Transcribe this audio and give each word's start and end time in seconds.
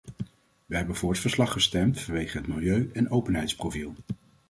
Wij 0.65 0.77
hebben 0.77 0.95
voor 0.95 1.11
het 1.11 1.19
verslag 1.19 1.51
gestemd 1.51 1.99
vanwege 2.01 2.37
het 2.37 2.47
milieu- 2.47 2.89
en 2.93 3.09
openheidsprofiel. 3.09 3.93